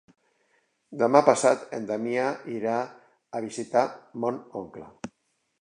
[1.01, 2.79] Demà passat en Damià irà
[3.41, 3.85] a visitar
[4.25, 4.91] mon oncle.